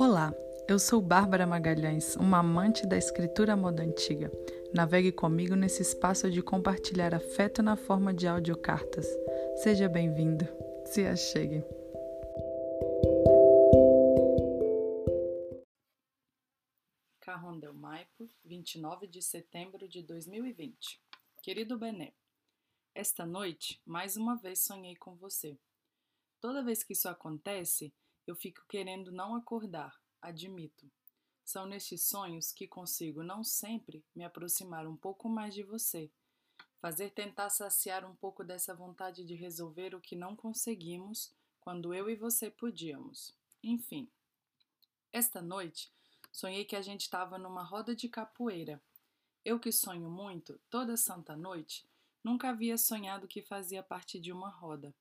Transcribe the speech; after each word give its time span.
Olá, 0.00 0.32
eu 0.68 0.78
sou 0.78 1.02
Bárbara 1.02 1.44
Magalhães, 1.44 2.14
uma 2.14 2.38
amante 2.38 2.86
da 2.86 2.96
escritura 2.96 3.56
moda 3.56 3.82
antiga. 3.82 4.30
Navegue 4.72 5.10
comigo 5.10 5.56
nesse 5.56 5.82
espaço 5.82 6.30
de 6.30 6.40
compartilhar 6.40 7.12
afeto 7.12 7.64
na 7.64 7.76
forma 7.76 8.14
de 8.14 8.28
audiocartas. 8.28 9.08
Seja 9.56 9.88
bem-vindo, 9.88 10.46
se 10.86 11.04
achegue. 11.04 11.64
Carrondel 17.18 17.74
Maipo, 17.74 18.30
29 18.44 19.08
de 19.08 19.20
setembro 19.20 19.88
de 19.88 20.00
2020. 20.04 21.02
Querido 21.42 21.76
Bené, 21.76 22.12
esta 22.94 23.26
noite, 23.26 23.82
mais 23.84 24.16
uma 24.16 24.36
vez 24.36 24.60
sonhei 24.60 24.94
com 24.94 25.16
você. 25.16 25.58
Toda 26.40 26.62
vez 26.62 26.84
que 26.84 26.92
isso 26.92 27.08
acontece, 27.08 27.92
eu 28.28 28.36
fico 28.36 28.62
querendo 28.68 29.10
não 29.10 29.34
acordar, 29.34 29.98
admito. 30.20 30.86
São 31.42 31.64
nestes 31.64 32.02
sonhos 32.02 32.52
que 32.52 32.68
consigo 32.68 33.22
não 33.22 33.42
sempre 33.42 34.04
me 34.14 34.22
aproximar 34.22 34.86
um 34.86 34.94
pouco 34.94 35.30
mais 35.30 35.54
de 35.54 35.62
você, 35.62 36.10
fazer 36.78 37.10
tentar 37.12 37.48
saciar 37.48 38.04
um 38.04 38.14
pouco 38.14 38.44
dessa 38.44 38.74
vontade 38.74 39.24
de 39.24 39.34
resolver 39.34 39.94
o 39.94 40.00
que 40.00 40.14
não 40.14 40.36
conseguimos 40.36 41.32
quando 41.58 41.94
eu 41.94 42.10
e 42.10 42.16
você 42.16 42.50
podíamos. 42.50 43.34
Enfim, 43.62 44.06
esta 45.10 45.40
noite 45.40 45.90
sonhei 46.30 46.66
que 46.66 46.76
a 46.76 46.82
gente 46.82 47.00
estava 47.02 47.38
numa 47.38 47.62
roda 47.62 47.96
de 47.96 48.10
capoeira. 48.10 48.78
Eu 49.42 49.58
que 49.58 49.72
sonho 49.72 50.10
muito, 50.10 50.60
toda 50.68 50.98
santa 50.98 51.34
noite, 51.34 51.88
nunca 52.22 52.50
havia 52.50 52.76
sonhado 52.76 53.26
que 53.26 53.40
fazia 53.40 53.82
parte 53.82 54.20
de 54.20 54.30
uma 54.30 54.50
roda 54.50 54.94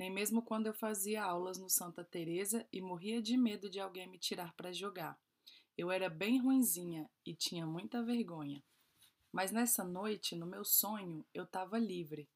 nem 0.00 0.08
mesmo 0.08 0.40
quando 0.40 0.66
eu 0.66 0.72
fazia 0.72 1.22
aulas 1.22 1.58
no 1.58 1.68
Santa 1.68 2.02
Teresa 2.02 2.66
e 2.72 2.80
morria 2.80 3.20
de 3.20 3.36
medo 3.36 3.68
de 3.68 3.78
alguém 3.78 4.06
me 4.06 4.18
tirar 4.18 4.54
para 4.54 4.72
jogar. 4.72 5.20
Eu 5.76 5.90
era 5.90 6.08
bem 6.08 6.40
ruinzinha 6.40 7.06
e 7.22 7.34
tinha 7.34 7.66
muita 7.66 8.02
vergonha. 8.02 8.64
Mas 9.30 9.52
nessa 9.52 9.84
noite, 9.84 10.34
no 10.34 10.46
meu 10.46 10.64
sonho, 10.64 11.22
eu 11.34 11.44
estava 11.44 11.78
livre. 11.78 12.26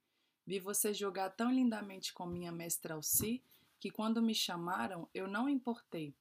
Vi 0.47 0.61
você 0.61 0.93
jogar 0.93 1.31
tão 1.31 1.51
lindamente 1.51 2.13
com 2.13 2.27
minha 2.27 2.53
mestra 2.53 2.93
Alci 2.93 3.43
que 3.81 3.91
quando 3.91 4.21
me 4.21 4.35
chamaram, 4.35 5.09
eu 5.15 5.27
não 5.27 5.49
importei. 5.49 6.15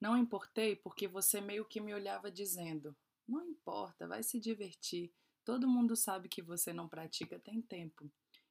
Não 0.00 0.16
importei 0.16 0.74
porque 0.74 1.06
você 1.06 1.40
meio 1.40 1.64
que 1.64 1.80
me 1.80 1.94
olhava 1.94 2.28
dizendo: 2.28 2.92
Não 3.24 3.46
importa, 3.46 4.08
vai 4.08 4.24
se 4.24 4.40
divertir. 4.40 5.12
Todo 5.44 5.68
mundo 5.68 5.94
sabe 5.94 6.28
que 6.28 6.42
você 6.42 6.72
não 6.72 6.88
pratica 6.88 7.38
tem 7.38 7.62
tempo. 7.62 8.10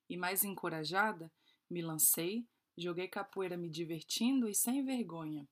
E 0.09 0.15
mais 0.15 0.45
encorajada, 0.45 1.29
me 1.75 1.81
lancei, 1.81 2.47
joguei 2.77 3.05
capoeira 3.05 3.57
me 3.57 3.69
divertindo 3.69 4.47
e 4.47 4.55
sem 4.55 4.81
vergonha. 4.85 5.45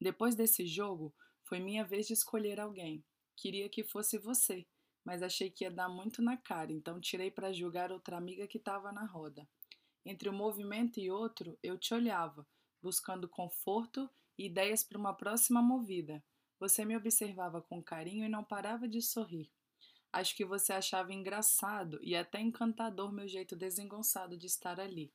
Depois 0.00 0.34
desse 0.34 0.66
jogo, 0.66 1.14
foi 1.44 1.60
minha 1.60 1.84
vez 1.84 2.08
de 2.08 2.14
escolher 2.14 2.58
alguém. 2.58 3.04
Queria 3.36 3.68
que 3.68 3.84
fosse 3.84 4.18
você, 4.18 4.66
mas 5.04 5.22
achei 5.22 5.48
que 5.48 5.62
ia 5.62 5.70
dar 5.70 5.88
muito 5.88 6.20
na 6.20 6.36
cara, 6.36 6.72
então 6.72 7.00
tirei 7.00 7.30
para 7.30 7.52
julgar 7.52 7.92
outra 7.92 8.16
amiga 8.16 8.48
que 8.48 8.58
estava 8.58 8.90
na 8.90 9.06
roda. 9.06 9.48
Entre 10.04 10.28
um 10.28 10.32
movimento 10.32 10.98
e 10.98 11.12
outro, 11.12 11.56
eu 11.62 11.78
te 11.78 11.94
olhava, 11.94 12.44
buscando 12.82 13.28
conforto 13.28 14.10
e 14.36 14.46
ideias 14.46 14.82
para 14.82 14.98
uma 14.98 15.14
próxima 15.14 15.62
movida. 15.62 16.24
Você 16.58 16.84
me 16.84 16.96
observava 16.96 17.62
com 17.62 17.80
carinho 17.80 18.24
e 18.24 18.28
não 18.28 18.42
parava 18.42 18.88
de 18.88 19.00
sorrir. 19.00 19.48
Acho 20.12 20.34
que 20.34 20.44
você 20.44 20.72
achava 20.72 21.12
engraçado 21.12 22.00
e 22.02 22.16
até 22.16 22.40
encantador 22.40 23.12
meu 23.12 23.28
jeito 23.28 23.54
desengonçado 23.54 24.36
de 24.36 24.46
estar 24.46 24.80
ali. 24.80 25.12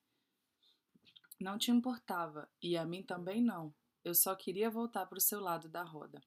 Não 1.42 1.58
te 1.58 1.72
importava, 1.72 2.48
e 2.62 2.78
a 2.78 2.86
mim 2.86 3.02
também 3.02 3.42
não. 3.42 3.74
Eu 4.04 4.14
só 4.14 4.36
queria 4.36 4.70
voltar 4.70 5.08
para 5.08 5.18
o 5.18 5.22
seu 5.22 5.40
lado 5.40 5.68
da 5.68 5.82
roda. 5.82 6.22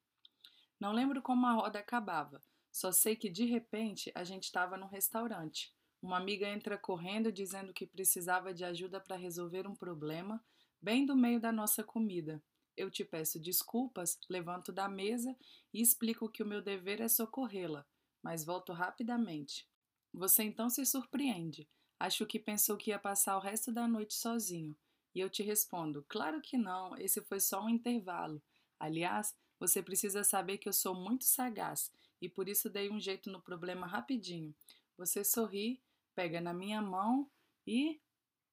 Não 0.81 0.93
lembro 0.93 1.23
como 1.23 1.47
a 1.47 1.53
roda 1.53 1.79
acabava, 1.79 2.43
só 2.73 2.91
sei 2.91 3.15
que 3.15 3.31
de 3.31 3.45
repente 3.45 4.11
a 4.13 4.25
gente 4.25 4.43
estava 4.43 4.77
num 4.77 4.89
restaurante. 4.89 5.73
Uma 6.03 6.17
amiga 6.17 6.49
entra 6.49 6.77
correndo 6.77 7.31
dizendo 7.31 7.73
que 7.73 7.87
precisava 7.87 8.53
de 8.53 8.65
ajuda 8.65 9.01
para 9.01 9.15
resolver 9.15 9.69
um 9.69 9.77
problema, 9.77 10.45
bem 10.83 11.07
do 11.07 11.15
meio 11.15 11.41
da 11.41 11.53
nossa 11.53 11.85
comida. 11.85 12.43
Eu 12.77 12.91
te 12.91 13.05
peço 13.05 13.39
desculpas, 13.39 14.19
levanto 14.29 14.73
da 14.73 14.89
mesa 14.89 15.37
e 15.73 15.81
explico 15.81 16.29
que 16.29 16.43
o 16.43 16.47
meu 16.47 16.61
dever 16.61 17.01
é 17.01 17.07
socorrê-la, 17.07 17.87
mas 18.21 18.45
volto 18.45 18.73
rapidamente. 18.73 19.65
Você 20.13 20.43
então 20.43 20.69
se 20.69 20.85
surpreende. 20.85 21.69
Acho 22.01 22.27
que 22.27 22.41
pensou 22.41 22.77
que 22.77 22.91
ia 22.91 22.99
passar 22.99 23.37
o 23.37 23.41
resto 23.41 23.71
da 23.71 23.87
noite 23.87 24.15
sozinho. 24.15 24.77
E 25.15 25.21
eu 25.21 25.31
te 25.31 25.43
respondo: 25.43 26.05
claro 26.09 26.41
que 26.41 26.57
não, 26.57 26.97
esse 26.97 27.21
foi 27.23 27.41
só 27.41 27.63
um 27.63 27.69
intervalo. 27.69 28.43
Aliás, 28.79 29.35
você 29.59 29.83
precisa 29.83 30.25
saber 30.25 30.59
que 30.59 30.69
eu 30.69 30.73
sou 30.73 30.95
muito 30.95 31.25
sagaz 31.25 31.91
e 32.21 32.29
por 32.29 32.49
isso 32.49 32.69
dei 32.69 32.91
um 32.91 33.01
jeito 33.01 33.31
no 33.31 33.41
problema 33.41 33.87
rapidinho. 33.87 34.55
Você 34.97 35.25
sorri, 35.25 35.81
pega 36.15 36.41
na 36.41 36.53
minha 36.53 36.81
mão 36.81 37.31
e 37.67 38.01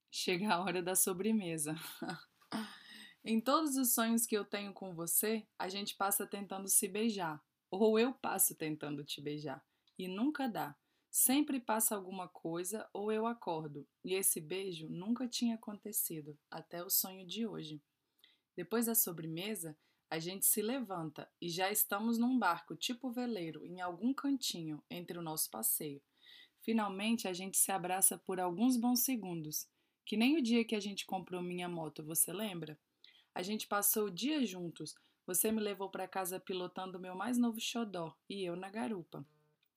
chega 0.09 0.53
a 0.53 0.59
hora 0.59 0.81
da 0.81 0.95
sobremesa. 0.95 1.75
em 3.23 3.39
todos 3.39 3.75
os 3.75 3.93
sonhos 3.93 4.25
que 4.25 4.35
eu 4.35 4.43
tenho 4.43 4.73
com 4.73 4.93
você, 4.93 5.45
a 5.57 5.69
gente 5.69 5.95
passa 5.95 6.25
tentando 6.27 6.67
se 6.67 6.87
beijar, 6.87 7.41
ou 7.69 7.97
eu 7.97 8.13
passo 8.13 8.55
tentando 8.55 9.03
te 9.03 9.21
beijar, 9.21 9.63
e 9.97 10.07
nunca 10.07 10.47
dá. 10.47 10.75
Sempre 11.11 11.59
passa 11.59 11.93
alguma 11.93 12.29
coisa 12.29 12.89
ou 12.93 13.11
eu 13.11 13.27
acordo, 13.27 13.85
e 14.01 14.13
esse 14.13 14.39
beijo 14.39 14.87
nunca 14.87 15.27
tinha 15.27 15.55
acontecido, 15.55 16.39
até 16.49 16.81
o 16.81 16.89
sonho 16.89 17.27
de 17.27 17.45
hoje. 17.45 17.81
Depois 18.55 18.85
da 18.85 18.95
sobremesa, 18.95 19.77
a 20.09 20.19
gente 20.19 20.45
se 20.45 20.61
levanta 20.61 21.29
e 21.41 21.49
já 21.49 21.69
estamos 21.69 22.17
num 22.17 22.39
barco 22.39 22.77
tipo 22.77 23.11
veleiro, 23.11 23.65
em 23.65 23.81
algum 23.81 24.13
cantinho 24.13 24.81
entre 24.89 25.17
o 25.17 25.21
nosso 25.21 25.49
passeio. 25.49 26.01
Finalmente 26.61 27.27
a 27.27 27.33
gente 27.33 27.57
se 27.57 27.73
abraça 27.73 28.17
por 28.17 28.39
alguns 28.39 28.77
bons 28.77 29.01
segundos, 29.01 29.67
que 30.05 30.15
nem 30.15 30.37
o 30.37 30.41
dia 30.41 30.63
que 30.63 30.75
a 30.75 30.79
gente 30.79 31.05
comprou 31.05 31.41
minha 31.41 31.67
moto, 31.67 32.05
você 32.05 32.31
lembra? 32.31 32.79
A 33.35 33.41
gente 33.41 33.67
passou 33.67 34.05
o 34.05 34.11
dia 34.11 34.45
juntos. 34.45 34.95
Você 35.27 35.51
me 35.51 35.59
levou 35.59 35.89
para 35.89 36.07
casa 36.07 36.39
pilotando 36.39 36.99
meu 36.99 37.15
mais 37.15 37.37
novo 37.37 37.59
xodó 37.59 38.15
e 38.29 38.43
eu 38.43 38.55
na 38.55 38.69
garupa. 38.69 39.25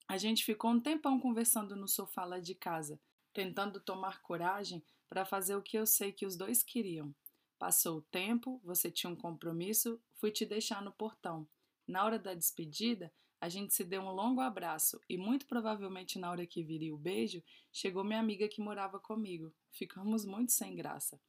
A 0.07 0.19
gente 0.19 0.45
ficou 0.45 0.71
um 0.71 0.81
tempão 0.81 1.19
conversando 1.19 1.75
no 1.75 1.89
sofá 1.89 2.25
lá 2.25 2.39
de 2.39 2.55
casa, 2.55 3.01
tentando 3.33 3.81
tomar 3.81 4.21
coragem 4.21 4.85
para 5.09 5.25
fazer 5.25 5.57
o 5.57 5.63
que 5.63 5.79
eu 5.79 5.87
sei 5.87 6.13
que 6.13 6.27
os 6.27 6.37
dois 6.37 6.63
queriam. 6.63 7.15
Passou 7.59 7.99
o 7.99 8.03
tempo, 8.03 8.61
você 8.63 8.91
tinha 8.91 9.11
um 9.11 9.17
compromisso, 9.17 10.01
fui 10.17 10.31
te 10.31 10.45
deixar 10.45 10.83
no 10.83 10.93
portão. 10.93 11.49
Na 11.87 12.05
hora 12.05 12.19
da 12.19 12.35
despedida, 12.35 13.13
a 13.41 13.49
gente 13.49 13.75
se 13.75 13.85
deu 13.85 14.03
um 14.03 14.11
longo 14.11 14.41
abraço 14.41 15.01
e, 15.09 15.17
muito 15.17 15.47
provavelmente 15.47 16.19
na 16.19 16.31
hora 16.31 16.47
que 16.47 16.63
viria 16.63 16.95
o 16.95 16.99
beijo, 16.99 17.43
chegou 17.73 18.03
minha 18.03 18.21
amiga 18.21 18.49
que 18.49 18.61
morava 18.61 18.99
comigo. 18.99 19.53
Ficamos 19.71 20.25
muito 20.25 20.53
sem 20.53 20.75
graça. 20.75 21.21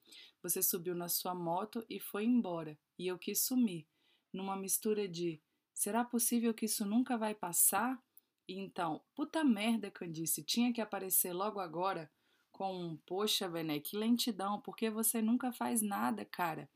Você 0.41 0.61
subiu 0.63 0.95
na 0.95 1.09
sua 1.09 1.35
moto 1.35 1.85
e 1.89 1.99
foi 1.99 2.25
embora, 2.25 2.77
e 2.97 3.07
eu 3.07 3.17
quis 3.17 3.41
sumir, 3.41 3.85
numa 4.31 4.55
mistura 4.55 5.07
de: 5.07 5.41
será 5.73 6.05
possível 6.05 6.53
que 6.53 6.65
isso 6.65 6.85
nunca 6.85 7.17
vai 7.17 7.35
passar? 7.35 8.01
Então, 8.47 9.01
puta 9.15 9.43
merda, 9.43 9.89
Candice, 9.89 10.43
tinha 10.43 10.71
que 10.71 10.81
aparecer 10.81 11.33
logo 11.33 11.59
agora 11.59 12.11
com 12.51 12.73
um, 12.73 12.97
poxa, 12.97 13.49
Vené, 13.49 13.79
que 13.79 13.97
lentidão, 13.97 14.61
porque 14.61 14.89
você 14.89 15.21
nunca 15.21 15.51
faz 15.51 15.81
nada, 15.81 16.23
cara. 16.23 16.69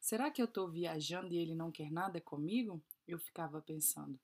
Será 0.00 0.30
que 0.30 0.40
eu 0.40 0.46
tô 0.46 0.68
viajando 0.68 1.34
e 1.34 1.38
ele 1.38 1.54
não 1.54 1.70
quer 1.70 1.90
nada 1.90 2.20
comigo? 2.20 2.82
Eu 3.06 3.18
ficava 3.18 3.60
pensando. 3.60 4.18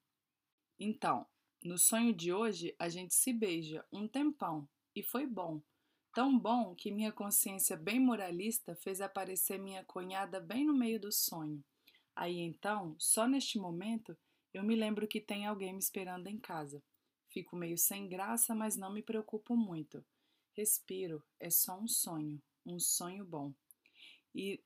Então, 0.78 1.27
no 1.62 1.78
sonho 1.78 2.15
de 2.15 2.33
hoje, 2.33 2.75
a 2.78 2.88
gente 2.88 3.15
se 3.15 3.33
beija 3.33 3.84
um 3.93 4.06
tempão 4.06 4.69
e 4.94 5.03
foi 5.03 5.27
bom. 5.27 5.60
Tão 6.12 6.38
bom 6.38 6.75
que 6.75 6.93
minha 6.93 7.10
consciência 7.10 7.77
bem 7.77 7.99
moralista 7.99 8.77
fez 8.77 9.00
aparecer 9.00 9.59
minha 9.59 9.84
cunhada 9.84 10.41
bem 10.41 10.65
no 10.65 10.72
meio 10.72 11.00
do 11.00 11.10
sonho. 11.10 11.63
Aí 12.15 12.39
então, 12.39 12.95
só 12.98 13.27
neste 13.27 13.59
momento, 13.59 14.16
eu 14.54 14.62
me 14.62 14.77
lembro 14.77 15.09
que 15.09 15.21
tem 15.21 15.47
alguém 15.47 15.72
me 15.72 15.80
esperando 15.80 16.28
em 16.28 16.39
casa. 16.39 16.80
Fico 17.28 17.56
meio 17.56 17.77
sem 17.77 18.09
graça, 18.09 18.54
mas 18.54 18.77
não 18.77 18.92
me 18.92 19.03
preocupo 19.03 19.56
muito. 19.56 20.04
Respiro, 20.56 21.22
é 21.41 21.51
só 21.51 21.77
um 21.77 21.89
sonho, 21.89 22.41
um 22.65 22.78
sonho 22.78 23.24
bom. 23.24 23.53
E 24.33 24.62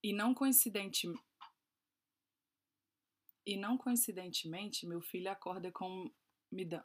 e 0.00 0.12
não 0.12 0.34
coincidente 0.34 1.08
e 3.44 3.56
não 3.56 3.76
coincidentemente, 3.76 4.86
meu 4.86 5.00
filho 5.00 5.30
acorda 5.30 5.72
com 5.72 6.08
me 6.50 6.64
dá 6.64 6.84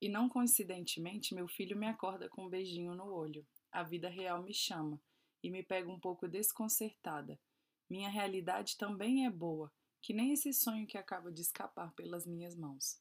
E 0.00 0.08
não 0.08 0.28
coincidentemente, 0.30 1.34
meu 1.34 1.46
filho 1.46 1.76
me 1.76 1.86
acorda 1.86 2.28
com 2.30 2.46
um 2.46 2.48
beijinho 2.48 2.94
no 2.94 3.12
olho. 3.12 3.46
A 3.70 3.82
vida 3.82 4.08
real 4.08 4.42
me 4.42 4.54
chama 4.54 4.98
e 5.42 5.50
me 5.50 5.62
pega 5.62 5.90
um 5.90 6.00
pouco 6.00 6.26
desconcertada. 6.26 7.38
Minha 7.88 8.08
realidade 8.08 8.76
também 8.76 9.26
é 9.26 9.30
boa, 9.30 9.72
que 10.02 10.12
nem 10.12 10.32
esse 10.32 10.52
sonho 10.52 10.86
que 10.86 10.98
acaba 10.98 11.30
de 11.30 11.42
escapar 11.42 11.92
pelas 11.94 12.26
minhas 12.26 12.56
mãos. 12.56 13.00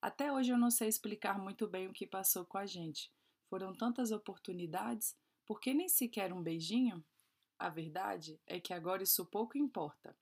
Até 0.00 0.32
hoje 0.32 0.52
eu 0.52 0.58
não 0.58 0.70
sei 0.70 0.88
explicar 0.88 1.38
muito 1.38 1.66
bem 1.66 1.88
o 1.88 1.92
que 1.92 2.06
passou 2.06 2.44
com 2.44 2.58
a 2.58 2.66
gente. 2.66 3.10
Foram 3.48 3.72
tantas 3.72 4.10
oportunidades, 4.10 5.16
por 5.46 5.60
que 5.60 5.72
nem 5.72 5.88
sequer 5.88 6.32
um 6.32 6.42
beijinho? 6.42 7.04
A 7.58 7.68
verdade 7.68 8.40
é 8.46 8.58
que 8.58 8.72
agora 8.72 9.02
isso 9.02 9.24
pouco 9.26 9.56
importa. 9.56 10.16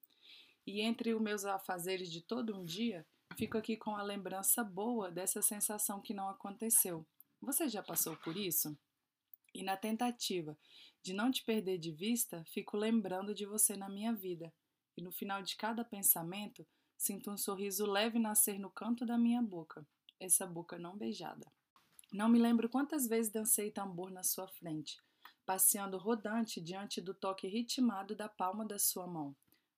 E 0.66 0.80
entre 0.80 1.14
os 1.14 1.20
meus 1.20 1.44
afazeres 1.44 2.10
de 2.10 2.20
todo 2.20 2.56
um 2.56 2.64
dia, 2.64 3.06
fico 3.36 3.58
aqui 3.58 3.76
com 3.76 3.96
a 3.96 4.02
lembrança 4.02 4.62
boa 4.62 5.10
dessa 5.10 5.42
sensação 5.42 6.00
que 6.00 6.14
não 6.14 6.28
aconteceu. 6.28 7.06
Você 7.40 7.68
já 7.68 7.82
passou 7.82 8.16
por 8.18 8.36
isso? 8.36 8.76
E 9.54 9.62
na 9.62 9.76
tentativa 9.76 10.56
de 11.02 11.12
não 11.12 11.30
te 11.30 11.44
perder 11.44 11.78
de 11.78 11.90
vista, 11.90 12.44
fico 12.46 12.76
lembrando 12.76 13.34
de 13.34 13.44
você 13.44 13.76
na 13.76 13.88
minha 13.88 14.12
vida. 14.12 14.52
E 14.96 15.02
no 15.02 15.12
final 15.12 15.42
de 15.42 15.56
cada 15.56 15.84
pensamento, 15.84 16.66
sinto 16.96 17.30
um 17.30 17.36
sorriso 17.36 17.84
leve 17.86 18.18
nascer 18.18 18.58
no 18.58 18.70
canto 18.70 19.04
da 19.04 19.18
minha 19.18 19.42
boca, 19.42 19.86
essa 20.20 20.46
boca 20.46 20.78
não 20.78 20.96
beijada. 20.96 21.50
Não 22.12 22.28
me 22.28 22.38
lembro 22.38 22.68
quantas 22.68 23.06
vezes 23.06 23.32
dancei 23.32 23.70
tambor 23.70 24.10
na 24.10 24.22
sua 24.22 24.46
frente, 24.46 25.00
passeando 25.44 25.98
rodante 25.98 26.60
diante 26.60 27.00
do 27.00 27.14
toque 27.14 27.48
ritmado 27.48 28.14
da 28.14 28.28
palma 28.28 28.64
da 28.66 28.78
sua 28.78 29.06
mão 29.06 29.34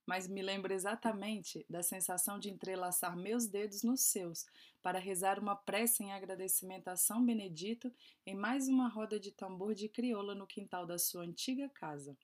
mas 0.06 0.29
me 0.29 0.43
lembro 0.43 0.73
exatamente 0.73 1.65
da 1.69 1.83
sensação 1.83 2.39
de 2.39 2.51
entrelaçar 2.51 3.17
meus 3.17 3.47
dedos 3.47 3.83
nos 3.83 4.03
seus 4.03 4.47
para 4.83 4.99
rezar 4.99 5.39
uma 5.39 5.56
prece 5.56 6.03
em 6.03 6.12
agradecimento 6.12 6.89
a 6.89 6.97
São 6.97 7.25
Benedito 7.25 7.93
em 8.27 8.35
mais 8.35 8.69
uma 8.69 8.89
roda 8.89 9.19
de 9.19 9.31
tambor 9.31 9.75
de 9.75 9.89
crioula 9.89 10.35
no 10.35 10.47
quintal 10.47 10.87
da 10.87 10.99
sua 10.99 11.23
antiga 11.23 11.69
casa. 11.69 12.17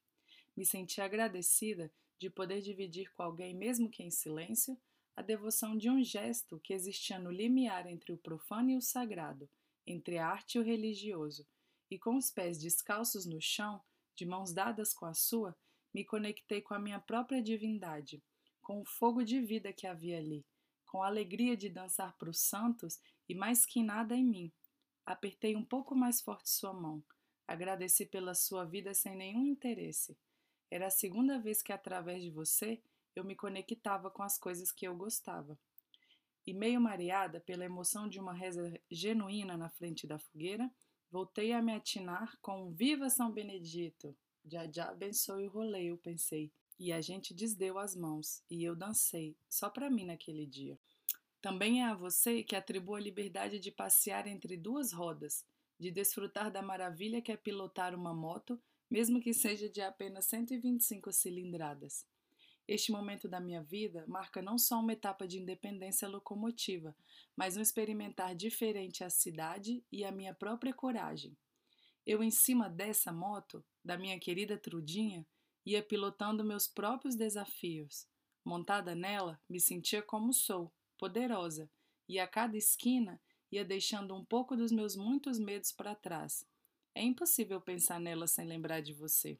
Me 0.57 0.67
senti 0.67 1.01
agradecida 1.01 1.91
de 2.19 2.29
poder 2.29 2.61
dividir 2.61 3.11
com 3.15 3.23
alguém, 3.23 3.55
mesmo 3.55 3.89
que 3.89 4.03
em 4.03 4.11
silêncio, 4.11 4.79
a 5.17 5.23
devoção 5.23 5.77
de 5.77 5.89
um 5.89 6.03
gesto 6.05 6.61
que 6.61 6.75
existia 6.75 7.19
no 7.19 7.31
limiar 7.31 7.87
entre 7.87 8.13
o 8.13 8.19
profano 8.19 8.71
e 8.71 8.77
o 8.77 8.83
sagrado, 8.83 9.49
entre 9.87 10.19
a 10.19 10.29
arte 10.29 10.57
e 10.57 10.61
o 10.61 10.65
religioso, 10.65 11.47
e 11.91 11.99
com 11.99 12.17
os 12.17 12.31
pés 12.31 12.59
descalços 12.59 13.25
no 13.25 13.41
chão, 13.41 13.83
de 14.15 14.27
mãos 14.27 14.53
dadas 14.53 14.93
com 14.93 15.07
a 15.07 15.15
sua, 15.15 15.57
me 15.93 16.05
conectei 16.05 16.61
com 16.61 16.75
a 16.75 16.79
minha 16.79 17.01
própria 17.01 17.43
divindade, 17.43 18.23
com 18.61 18.81
o 18.81 18.85
fogo 18.85 19.25
de 19.25 19.41
vida 19.41 19.73
que 19.73 19.87
havia 19.87 20.19
ali, 20.19 20.45
com 20.87 21.03
a 21.03 21.07
alegria 21.07 21.57
de 21.57 21.69
dançar 21.69 22.17
para 22.17 22.31
os 22.31 22.41
santos 22.41 23.01
e 23.29 23.35
mais 23.35 23.67
que 23.67 23.83
nada 23.83 24.15
em 24.15 24.25
mim. 24.25 24.53
Apertei 25.05 25.57
um 25.57 25.65
pouco 25.65 25.95
mais 25.95 26.21
forte 26.21 26.51
sua 26.51 26.73
mão. 26.73 27.03
Agradeci 27.47 28.07
pela 28.07 28.35
sua 28.35 28.65
vida 28.65 28.95
sem 28.95 29.17
nenhum 29.17 29.45
interesse. 29.45 30.17
Era 30.71 30.87
a 30.87 30.91
segunda 30.91 31.39
vez 31.39 31.63
que, 31.63 31.73
através 31.73 32.23
de 32.23 32.31
você, 32.31 32.81
eu 33.17 33.25
me 33.25 33.35
conectava 33.35 34.11
com 34.11 34.23
as 34.23 34.39
coisas 34.39 34.71
que 34.71 34.87
eu 34.87 34.95
gostava. 34.95 35.59
E 36.47 36.55
meio 36.55 36.81
mareada 36.81 37.41
pela 37.41 37.65
emoção 37.65 38.09
de 38.09 38.21
uma 38.21 38.33
reza 38.33 38.73
genuína 38.91 39.57
na 39.57 39.69
frente 39.69 40.07
da 40.07 40.19
fogueira, 40.19 40.71
voltei 41.11 41.53
a 41.53 41.61
me 41.61 41.75
atinar 41.75 42.39
com 42.41 42.73
Viva 42.73 43.11
São 43.11 43.33
Benedito! 43.33 44.17
Já 44.45 44.71
já 44.71 44.91
abençoe 44.91 45.47
o 45.47 45.51
rolê, 45.51 45.85
eu 45.85 45.99
pensei. 45.99 46.51
E 46.79 46.93
a 46.93 47.01
gente 47.01 47.35
desdeu 47.35 47.79
as 47.79 47.95
mãos 47.95 48.43
e 48.51 48.65
eu 48.65 48.75
dancei, 48.75 49.37
só 49.49 49.69
para 49.69 49.91
mim 49.91 50.07
naquele 50.07 50.47
dia. 50.47 50.79
Também 51.41 51.83
é 51.83 51.87
a 51.87 51.95
você 51.95 52.43
que 52.43 52.57
atribuo 52.57 52.95
a 52.95 53.01
liberdade 53.01 53.59
de 53.59 53.71
passear 53.71 54.27
entre 54.27 54.57
duas 54.57 54.93
rodas, 54.93 55.45
de 55.79 55.91
desfrutar 55.91 56.51
da 56.51 56.63
maravilha 56.63 57.23
que 57.23 57.33
é 57.33 57.37
pilotar 57.37 57.95
uma 57.95 58.15
moto, 58.15 58.61
mesmo 58.91 59.21
que 59.21 59.33
seja 59.33 59.69
de 59.69 59.81
apenas 59.81 60.27
125 60.27 61.13
cilindradas. 61.13 62.07
Este 62.69 62.93
momento 62.93 63.29
da 63.29 63.41
minha 63.41 63.63
vida 63.63 64.05
marca 64.07 64.41
não 64.41 64.57
só 64.57 64.79
uma 64.79 64.93
etapa 64.93 65.27
de 65.27 65.39
independência 65.39 66.07
locomotiva, 66.07 66.95
mas 67.35 67.57
um 67.57 67.61
experimentar 67.61 68.35
diferente 68.35 69.03
a 69.03 69.11
cidade 69.11 69.83
e 69.91 70.05
a 70.05 70.13
minha 70.13 70.35
própria 70.35 70.73
coragem. 70.73 71.37
Eu, 72.11 72.25
em 72.25 72.31
cima 72.33 72.69
dessa 72.69 73.13
moto, 73.13 73.65
da 73.85 73.97
minha 73.97 74.19
querida 74.19 74.59
Trudinha, 74.59 75.25
ia 75.65 75.81
pilotando 75.81 76.43
meus 76.43 76.67
próprios 76.67 77.15
desafios. 77.15 78.05
Montada 78.45 78.97
nela, 78.97 79.41
me 79.49 79.61
sentia 79.61 80.03
como 80.03 80.33
sou, 80.33 80.75
poderosa, 80.99 81.71
e 82.09 82.19
a 82.19 82.27
cada 82.27 82.57
esquina 82.57 83.23
ia 83.49 83.65
deixando 83.65 84.13
um 84.13 84.25
pouco 84.25 84.57
dos 84.57 84.73
meus 84.73 84.97
muitos 84.97 85.39
medos 85.39 85.71
para 85.71 85.95
trás. 85.95 86.45
É 86.97 87.01
impossível 87.01 87.61
pensar 87.61 88.01
nela 88.01 88.27
sem 88.27 88.45
lembrar 88.45 88.81
de 88.81 88.93
você. 88.93 89.39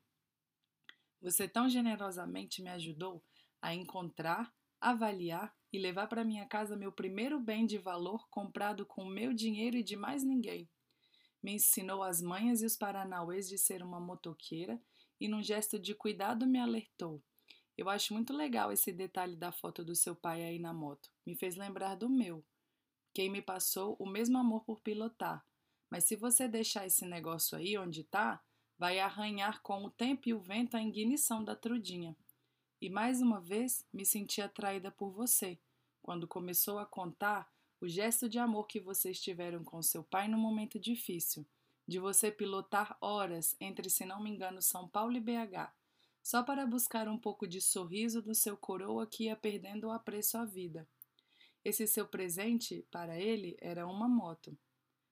Você 1.21 1.49
tão 1.49 1.69
generosamente 1.69 2.63
me 2.63 2.71
ajudou 2.71 3.21
a 3.61 3.75
encontrar, 3.75 4.55
avaliar 4.81 5.53
e 5.73 5.79
levar 5.81 6.07
para 6.07 6.23
minha 6.23 6.47
casa 6.47 6.77
meu 6.77 6.93
primeiro 6.93 7.41
bem 7.41 7.67
de 7.67 7.79
valor 7.79 8.29
comprado 8.29 8.87
com 8.87 9.05
meu 9.05 9.35
dinheiro 9.35 9.77
e 9.77 9.83
de 9.83 9.97
mais 9.97 10.23
ninguém 10.23 10.71
me 11.43 11.55
ensinou 11.55 12.03
as 12.03 12.21
manhas 12.21 12.63
e 12.63 12.67
os 12.67 12.77
paranauês 12.77 13.49
de 13.49 13.57
ser 13.57 13.83
uma 13.83 14.01
motoqueira 14.01 14.81
e, 15.21 15.29
num 15.29 15.43
gesto 15.43 15.79
de 15.79 15.95
cuidado, 15.95 16.47
me 16.47 16.59
alertou. 16.59 17.23
Eu 17.77 17.89
acho 17.89 18.13
muito 18.13 18.33
legal 18.33 18.71
esse 18.71 18.93
detalhe 18.93 19.37
da 19.37 19.51
foto 19.51 19.85
do 19.85 19.95
seu 19.95 20.15
pai 20.15 20.43
aí 20.43 20.59
na 20.59 20.73
moto. 20.73 21.11
Me 21.25 21.35
fez 21.35 21.57
lembrar 21.57 21.95
do 21.95 22.09
meu. 22.09 22.45
Quem 23.15 23.31
me 23.31 23.41
passou 23.41 23.97
o 23.99 24.07
mesmo 24.07 24.37
amor 24.37 24.65
por 24.65 24.81
pilotar. 24.81 25.45
Mas 25.89 26.05
se 26.05 26.15
você 26.15 26.47
deixar 26.47 26.87
esse 26.87 27.07
negócio 27.07 27.57
aí 27.57 27.77
onde 27.79 28.05
tá, 28.05 28.43
vai 28.79 28.99
arranhar 28.99 29.63
com 29.63 29.85
o 29.85 29.91
tempo 29.91 30.29
e 30.29 30.35
o 30.35 30.41
vento 30.41 30.77
a 30.77 30.83
ignição 30.83 31.43
da 31.43 31.57
trudinha. 31.57 32.17
E 32.81 32.89
mais 32.89 33.21
uma 33.21 33.41
vez 33.41 33.87
me 33.93 34.07
senti 34.07 34.41
atraída 34.41 34.91
por 34.91 35.11
você, 35.11 35.59
quando 36.03 36.29
começou 36.29 36.79
a 36.79 36.87
contar 36.87 37.51
o 37.81 37.89
gesto 37.89 38.29
de 38.29 38.39
amor 38.39 38.67
que 38.67 38.79
vocês 38.79 39.19
tiveram 39.21 39.65
com 39.65 39.83
seu 39.83 40.05
pai 40.05 40.29
no 40.29 40.37
momento 40.37 40.79
difícil, 40.79 41.47
de 41.89 41.99
você 41.99 42.31
pilotar 42.31 42.97
horas 43.01 43.57
entre, 43.59 43.89
se 43.89 44.05
não 44.05 44.23
me 44.23 44.31
engano, 44.31 44.61
São 44.61 44.87
Paulo 44.87 45.17
e 45.17 45.21
BH, 45.21 45.73
só 46.23 46.43
para 46.43 46.67
buscar 46.67 47.09
um 47.09 47.19
pouco 47.19 47.47
de 47.47 47.61
sorriso 47.61 48.21
do 48.21 48.35
seu 48.35 48.57
coroa 48.57 49.07
que 49.07 49.25
ia 49.25 49.37
perdendo 49.37 49.89
o 49.89 49.91
apreço 49.91 50.37
à 50.37 50.45
vida. 50.45 50.87
Esse 51.65 51.87
seu 51.87 52.07
presente, 52.07 52.85
para 52.91 53.19
ele, 53.19 53.57
era 53.61 53.87
uma 53.87 54.09
moto. 54.09 54.57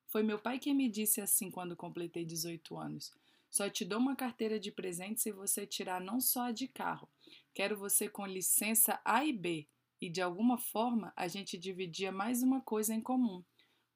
Foi 0.06 0.22
meu 0.22 0.38
pai 0.38 0.58
quem 0.58 0.74
me 0.74 0.88
disse 0.88 1.20
assim 1.20 1.50
quando 1.50 1.76
completei 1.76 2.24
18 2.24 2.76
anos. 2.76 3.12
Só 3.50 3.68
te 3.68 3.84
dou 3.84 3.98
uma 3.98 4.14
carteira 4.14 4.60
de 4.60 4.70
presente 4.70 5.22
se 5.22 5.32
você 5.32 5.66
tirar 5.66 6.00
não 6.00 6.20
só 6.20 6.48
a 6.48 6.52
de 6.52 6.68
carro. 6.68 7.08
Quero 7.54 7.78
você 7.78 8.08
com 8.08 8.26
licença 8.26 9.00
A 9.04 9.24
e 9.24 9.32
B 9.32 9.66
e 10.00 10.08
de 10.08 10.20
alguma 10.20 10.58
forma 10.58 11.12
a 11.16 11.28
gente 11.28 11.58
dividia 11.58 12.12
mais 12.12 12.42
uma 12.42 12.60
coisa 12.60 12.94
em 12.94 13.00
comum. 13.00 13.44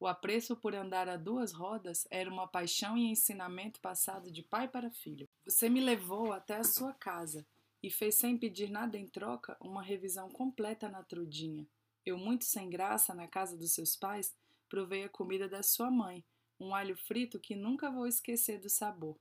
O 0.00 0.06
apreço 0.06 0.56
por 0.56 0.74
andar 0.74 1.08
a 1.08 1.16
duas 1.16 1.52
rodas 1.52 2.06
era 2.10 2.28
uma 2.28 2.48
paixão 2.48 2.98
e 2.98 3.10
ensinamento 3.10 3.80
passado 3.80 4.32
de 4.32 4.42
pai 4.42 4.66
para 4.66 4.90
filho. 4.90 5.28
Você 5.44 5.68
me 5.68 5.80
levou 5.80 6.32
até 6.32 6.56
a 6.56 6.64
sua 6.64 6.92
casa 6.92 7.46
e 7.82 7.88
fez 7.88 8.16
sem 8.16 8.36
pedir 8.36 8.68
nada 8.68 8.98
em 8.98 9.06
troca 9.06 9.56
uma 9.60 9.82
revisão 9.82 10.28
completa 10.28 10.88
na 10.88 11.04
trudinha. 11.04 11.66
Eu, 12.04 12.18
muito 12.18 12.44
sem 12.44 12.68
graça, 12.68 13.14
na 13.14 13.28
casa 13.28 13.56
dos 13.56 13.74
seus 13.74 13.94
pais, 13.94 14.34
provei 14.68 15.04
a 15.04 15.08
comida 15.08 15.48
da 15.48 15.62
sua 15.62 15.90
mãe, 15.90 16.24
um 16.58 16.74
alho 16.74 16.96
frito 16.96 17.38
que 17.38 17.54
nunca 17.54 17.90
vou 17.90 18.06
esquecer 18.06 18.58
do 18.58 18.68
sabor. 18.68 19.16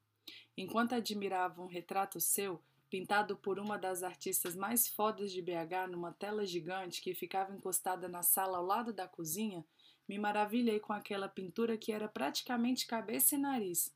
Enquanto 0.58 0.94
admirava 0.94 1.62
um 1.62 1.68
retrato 1.68 2.20
seu, 2.20 2.62
pintado 2.92 3.38
por 3.38 3.58
uma 3.58 3.78
das 3.78 4.04
artistas 4.04 4.54
mais 4.54 4.90
fodas 4.90 5.32
de 5.32 5.42
BH 5.42 5.90
numa 5.90 6.12
tela 6.12 6.46
gigante 6.46 7.02
que 7.02 7.16
ficava 7.16 7.56
encostada 7.56 8.10
na 8.10 8.22
sala 8.22 8.58
ao 8.58 8.66
lado 8.66 8.92
da 8.92 9.08
cozinha, 9.08 9.66
me 10.10 10.20
maravilhei 10.20 10.78
com 10.78 10.92
aquela 10.92 11.30
pintura 11.30 11.78
que 11.78 11.94
era 11.94 12.10
praticamente 12.10 12.86
cabeça 12.86 13.36
e 13.36 13.38
nariz, 13.38 13.96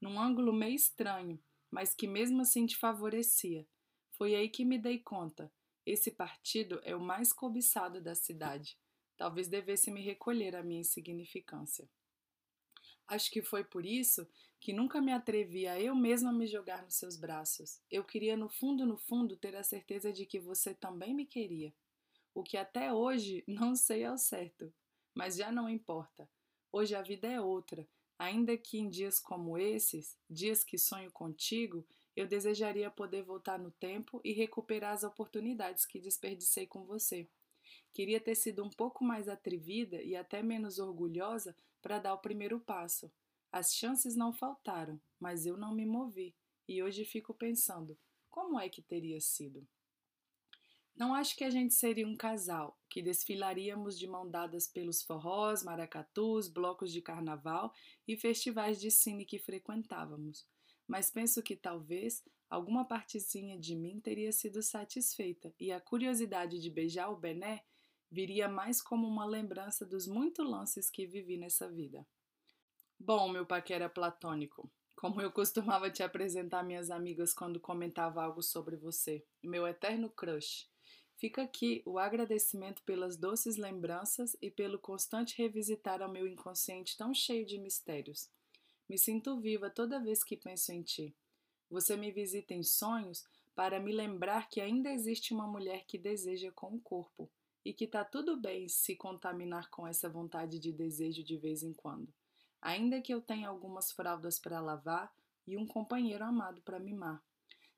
num 0.00 0.18
ângulo 0.20 0.52
meio 0.52 0.74
estranho, 0.74 1.40
mas 1.70 1.94
que 1.94 2.08
mesmo 2.08 2.42
assim 2.42 2.66
te 2.66 2.76
favorecia. 2.76 3.64
Foi 4.10 4.34
aí 4.34 4.48
que 4.48 4.64
me 4.64 4.76
dei 4.76 4.98
conta. 4.98 5.50
Esse 5.86 6.10
partido 6.10 6.80
é 6.82 6.96
o 6.96 7.00
mais 7.00 7.32
cobiçado 7.32 8.00
da 8.00 8.16
cidade. 8.16 8.76
Talvez 9.16 9.46
devesse 9.46 9.88
me 9.88 10.02
recolher 10.02 10.56
à 10.56 10.64
minha 10.64 10.80
insignificância. 10.80 11.88
Acho 13.06 13.30
que 13.30 13.42
foi 13.42 13.64
por 13.64 13.84
isso 13.84 14.26
que 14.60 14.72
nunca 14.72 15.00
me 15.00 15.12
atrevi 15.12 15.66
a 15.66 15.80
eu 15.80 15.94
mesma 15.94 16.32
me 16.32 16.46
jogar 16.46 16.82
nos 16.82 16.94
seus 16.94 17.16
braços. 17.16 17.80
Eu 17.90 18.04
queria, 18.04 18.36
no 18.36 18.48
fundo, 18.48 18.86
no 18.86 18.96
fundo, 18.96 19.36
ter 19.36 19.56
a 19.56 19.64
certeza 19.64 20.12
de 20.12 20.24
que 20.24 20.38
você 20.38 20.72
também 20.72 21.12
me 21.12 21.26
queria. 21.26 21.74
O 22.32 22.42
que 22.42 22.56
até 22.56 22.92
hoje 22.92 23.42
não 23.48 23.74
sei 23.74 24.04
ao 24.04 24.16
certo, 24.16 24.72
mas 25.14 25.36
já 25.36 25.50
não 25.50 25.68
importa. 25.68 26.28
Hoje 26.70 26.94
a 26.94 27.02
vida 27.02 27.26
é 27.26 27.40
outra, 27.40 27.86
ainda 28.18 28.56
que 28.56 28.78
em 28.78 28.88
dias 28.88 29.18
como 29.18 29.58
esses, 29.58 30.16
dias 30.30 30.62
que 30.62 30.78
sonho 30.78 31.10
contigo, 31.10 31.84
eu 32.14 32.26
desejaria 32.26 32.90
poder 32.90 33.22
voltar 33.22 33.58
no 33.58 33.70
tempo 33.72 34.20
e 34.22 34.32
recuperar 34.32 34.92
as 34.92 35.02
oportunidades 35.02 35.84
que 35.84 35.98
desperdicei 35.98 36.66
com 36.66 36.84
você. 36.84 37.28
Queria 37.92 38.20
ter 38.20 38.34
sido 38.34 38.64
um 38.64 38.70
pouco 38.70 39.04
mais 39.04 39.28
atrevida 39.28 40.00
e 40.02 40.14
até 40.14 40.42
menos 40.42 40.78
orgulhosa 40.78 41.54
para 41.82 41.98
dar 41.98 42.14
o 42.14 42.18
primeiro 42.18 42.60
passo. 42.60 43.12
As 43.50 43.74
chances 43.74 44.16
não 44.16 44.32
faltaram, 44.32 44.98
mas 45.20 45.44
eu 45.44 45.58
não 45.58 45.74
me 45.74 45.84
movi 45.84 46.34
e 46.66 46.82
hoje 46.82 47.04
fico 47.04 47.34
pensando: 47.34 47.98
como 48.30 48.58
é 48.58 48.68
que 48.68 48.80
teria 48.80 49.20
sido? 49.20 49.66
Não 50.94 51.14
acho 51.14 51.36
que 51.36 51.44
a 51.44 51.50
gente 51.50 51.72
seria 51.74 52.06
um 52.06 52.16
casal, 52.16 52.78
que 52.88 53.02
desfilaríamos 53.02 53.98
de 53.98 54.06
mão 54.06 54.30
dadas 54.30 54.68
pelos 54.68 55.02
forrós, 55.02 55.62
maracatus, 55.62 56.48
blocos 56.48 56.92
de 56.92 57.00
carnaval 57.00 57.72
e 58.06 58.16
festivais 58.16 58.80
de 58.80 58.90
cine 58.90 59.24
que 59.24 59.38
frequentávamos, 59.38 60.46
mas 60.86 61.10
penso 61.10 61.42
que 61.42 61.56
talvez 61.56 62.22
alguma 62.48 62.84
partezinha 62.84 63.58
de 63.58 63.74
mim 63.74 64.00
teria 64.00 64.30
sido 64.32 64.62
satisfeita 64.62 65.54
e 65.58 65.72
a 65.72 65.80
curiosidade 65.80 66.60
de 66.60 66.70
beijar 66.70 67.10
o 67.10 67.16
Bené 67.16 67.64
viria 68.12 68.46
mais 68.46 68.82
como 68.82 69.08
uma 69.08 69.24
lembrança 69.24 69.86
dos 69.86 70.06
muitos 70.06 70.46
lances 70.46 70.90
que 70.90 71.06
vivi 71.06 71.38
nessa 71.38 71.66
vida. 71.66 72.06
Bom, 73.00 73.30
meu 73.30 73.46
paquera 73.46 73.88
platônico, 73.88 74.70
como 74.94 75.22
eu 75.22 75.32
costumava 75.32 75.90
te 75.90 76.02
apresentar 76.02 76.62
minhas 76.62 76.90
amigas 76.90 77.32
quando 77.32 77.58
comentava 77.58 78.22
algo 78.22 78.42
sobre 78.42 78.76
você, 78.76 79.24
meu 79.42 79.66
eterno 79.66 80.10
crush. 80.10 80.68
Fica 81.16 81.42
aqui 81.42 81.82
o 81.86 81.98
agradecimento 81.98 82.82
pelas 82.82 83.16
doces 83.16 83.56
lembranças 83.56 84.36
e 84.42 84.50
pelo 84.50 84.78
constante 84.78 85.40
revisitar 85.40 86.02
ao 86.02 86.12
meu 86.12 86.28
inconsciente 86.28 86.98
tão 86.98 87.14
cheio 87.14 87.46
de 87.46 87.58
mistérios. 87.58 88.28
Me 88.88 88.98
sinto 88.98 89.40
viva 89.40 89.70
toda 89.70 90.02
vez 90.02 90.22
que 90.22 90.36
penso 90.36 90.70
em 90.70 90.82
ti. 90.82 91.16
Você 91.70 91.96
me 91.96 92.12
visita 92.12 92.52
em 92.52 92.62
sonhos 92.62 93.24
para 93.54 93.80
me 93.80 93.90
lembrar 93.90 94.50
que 94.50 94.60
ainda 94.60 94.92
existe 94.92 95.32
uma 95.32 95.46
mulher 95.46 95.86
que 95.86 95.96
deseja 95.96 96.52
com 96.52 96.74
o 96.74 96.80
corpo 96.80 97.30
e 97.64 97.72
que 97.72 97.86
tá 97.86 98.04
tudo 98.04 98.36
bem 98.36 98.68
se 98.68 98.96
contaminar 98.96 99.70
com 99.70 99.86
essa 99.86 100.08
vontade 100.08 100.58
de 100.58 100.72
desejo 100.72 101.22
de 101.22 101.36
vez 101.36 101.62
em 101.62 101.72
quando. 101.72 102.12
Ainda 102.60 103.00
que 103.00 103.12
eu 103.12 103.20
tenha 103.20 103.48
algumas 103.48 103.92
fraldas 103.92 104.38
para 104.38 104.60
lavar 104.60 105.12
e 105.46 105.56
um 105.56 105.66
companheiro 105.66 106.24
amado 106.24 106.62
para 106.62 106.78
mimar. 106.78 107.22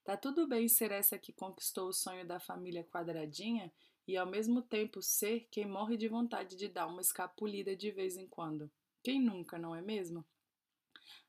Tá 0.05 0.17
tudo 0.17 0.47
bem 0.47 0.69
ser 0.69 0.93
essa 0.93 1.19
que 1.19 1.33
conquistou 1.33 1.89
o 1.89 1.93
sonho 1.93 2.27
da 2.27 2.39
família 2.39 2.85
quadradinha 2.85 3.73
e 4.07 4.17
ao 4.17 4.27
mesmo 4.27 4.61
tempo 4.61 5.01
ser 5.01 5.49
quem 5.51 5.67
morre 5.67 5.97
de 5.97 6.09
vontade 6.09 6.57
de 6.57 6.69
dar 6.69 6.87
uma 6.87 7.01
escapulida 7.01 7.75
de 7.75 7.91
vez 7.91 8.17
em 8.17 8.27
quando. 8.27 8.71
Quem 9.03 9.21
nunca, 9.21 9.59
não 9.59 9.75
é 9.75 9.81
mesmo? 9.81 10.25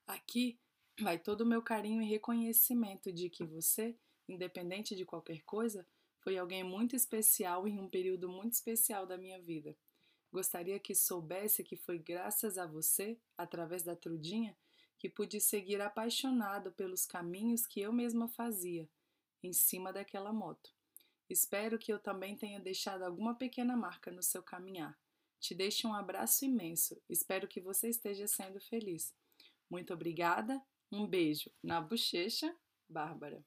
Aqui 0.05 0.59
vai 0.99 1.17
todo 1.17 1.41
o 1.41 1.45
meu 1.45 1.61
carinho 1.61 2.01
e 2.01 2.05
reconhecimento 2.05 3.11
de 3.11 3.29
que 3.29 3.45
você, 3.45 3.97
independente 4.27 4.95
de 4.95 5.05
qualquer 5.05 5.41
coisa, 5.43 5.87
foi 6.25 6.39
alguém 6.39 6.63
muito 6.63 6.95
especial 6.95 7.67
em 7.67 7.79
um 7.79 7.87
período 7.87 8.27
muito 8.27 8.53
especial 8.53 9.05
da 9.05 9.15
minha 9.15 9.39
vida. 9.39 9.77
Gostaria 10.33 10.79
que 10.79 10.95
soubesse 10.95 11.63
que 11.63 11.77
foi 11.77 11.99
graças 11.99 12.57
a 12.57 12.65
você, 12.65 13.21
através 13.37 13.83
da 13.83 13.95
Trudinha, 13.95 14.57
que 14.97 15.07
pude 15.07 15.39
seguir 15.39 15.79
apaixonado 15.79 16.71
pelos 16.71 17.05
caminhos 17.05 17.67
que 17.67 17.79
eu 17.79 17.93
mesma 17.93 18.27
fazia, 18.27 18.89
em 19.43 19.53
cima 19.53 19.93
daquela 19.93 20.33
moto. 20.33 20.73
Espero 21.29 21.77
que 21.77 21.93
eu 21.93 21.99
também 21.99 22.35
tenha 22.35 22.59
deixado 22.59 23.03
alguma 23.03 23.35
pequena 23.35 23.77
marca 23.77 24.11
no 24.11 24.23
seu 24.23 24.41
caminhar. 24.41 24.97
Te 25.39 25.53
deixo 25.53 25.87
um 25.87 25.93
abraço 25.93 26.43
imenso. 26.43 26.99
Espero 27.07 27.47
que 27.47 27.61
você 27.61 27.89
esteja 27.89 28.27
sendo 28.27 28.59
feliz. 28.59 29.13
Muito 29.69 29.93
obrigada. 29.93 30.59
Um 30.91 31.05
beijo 31.05 31.51
na 31.61 31.79
bochecha, 31.79 32.51
Bárbara. 32.89 33.45